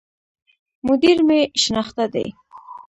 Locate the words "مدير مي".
0.87-1.39